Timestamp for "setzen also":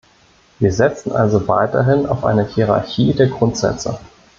0.73-1.47